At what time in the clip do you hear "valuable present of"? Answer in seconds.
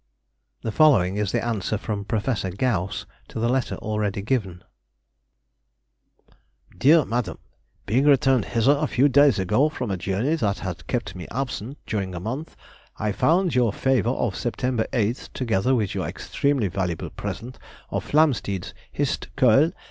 16.67-18.03